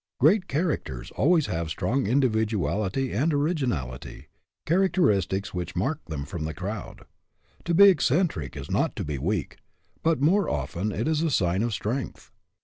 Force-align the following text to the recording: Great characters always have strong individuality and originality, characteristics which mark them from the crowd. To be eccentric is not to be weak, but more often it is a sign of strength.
Great 0.19 0.47
characters 0.47 1.11
always 1.11 1.45
have 1.45 1.69
strong 1.69 2.07
individuality 2.07 3.13
and 3.13 3.31
originality, 3.31 4.29
characteristics 4.65 5.53
which 5.53 5.75
mark 5.75 6.03
them 6.05 6.25
from 6.25 6.43
the 6.43 6.55
crowd. 6.55 7.05
To 7.65 7.75
be 7.75 7.83
eccentric 7.87 8.57
is 8.57 8.71
not 8.71 8.95
to 8.95 9.05
be 9.05 9.19
weak, 9.19 9.57
but 10.01 10.19
more 10.19 10.49
often 10.49 10.91
it 10.91 11.07
is 11.07 11.21
a 11.21 11.29
sign 11.29 11.61
of 11.61 11.71
strength. 11.71 12.31